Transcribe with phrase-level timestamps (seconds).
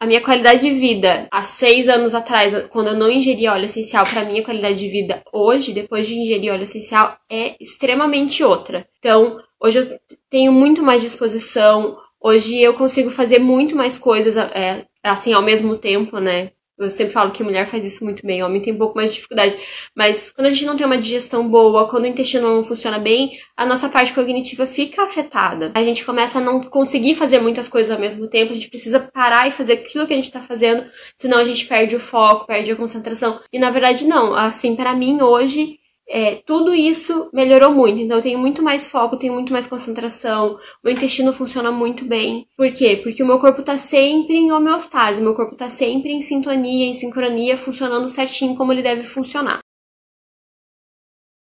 [0.00, 4.06] a minha qualidade de vida há seis anos atrás, quando eu não ingeria óleo essencial,
[4.06, 8.86] para mim a qualidade de vida hoje, depois de ingerir óleo essencial, é extremamente outra.
[8.98, 9.98] Então, hoje eu
[10.30, 15.76] tenho muito mais disposição, hoje eu consigo fazer muito mais coisas, é, assim, ao mesmo
[15.76, 16.52] tempo, né?
[16.78, 19.16] Eu sempre falo que mulher faz isso muito bem, homem tem um pouco mais de
[19.16, 19.56] dificuldade.
[19.94, 23.38] Mas quando a gente não tem uma digestão boa, quando o intestino não funciona bem,
[23.56, 25.72] a nossa parte cognitiva fica afetada.
[25.74, 29.00] A gente começa a não conseguir fazer muitas coisas ao mesmo tempo, a gente precisa
[29.00, 30.84] parar e fazer aquilo que a gente tá fazendo,
[31.16, 33.40] senão a gente perde o foco, perde a concentração.
[33.52, 34.34] E na verdade, não.
[34.34, 35.77] Assim, para mim, hoje,
[36.08, 38.00] é, tudo isso melhorou muito.
[38.00, 42.48] Então eu tenho muito mais foco, tenho muito mais concentração, o intestino funciona muito bem.
[42.56, 42.98] Por quê?
[43.02, 46.94] Porque o meu corpo tá sempre em homeostase, meu corpo tá sempre em sintonia, em
[46.94, 49.60] sincronia, funcionando certinho como ele deve funcionar.